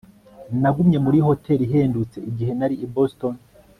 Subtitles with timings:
[0.61, 3.33] Nagumye muri hoteri ihendutse igihe nari i Boston